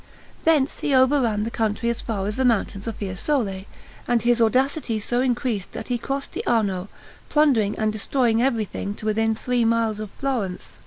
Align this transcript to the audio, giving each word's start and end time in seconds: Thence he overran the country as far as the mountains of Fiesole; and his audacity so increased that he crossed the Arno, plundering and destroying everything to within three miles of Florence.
Thence 0.45 0.79
he 0.79 0.95
overran 0.95 1.43
the 1.43 1.51
country 1.51 1.87
as 1.91 2.01
far 2.01 2.25
as 2.25 2.35
the 2.35 2.43
mountains 2.43 2.87
of 2.87 2.95
Fiesole; 2.95 3.67
and 4.07 4.23
his 4.23 4.41
audacity 4.41 4.99
so 4.99 5.21
increased 5.21 5.73
that 5.73 5.89
he 5.89 5.99
crossed 5.99 6.31
the 6.31 6.43
Arno, 6.47 6.89
plundering 7.29 7.77
and 7.77 7.93
destroying 7.93 8.41
everything 8.41 8.95
to 8.95 9.05
within 9.05 9.35
three 9.35 9.63
miles 9.63 9.99
of 9.99 10.09
Florence. 10.17 10.79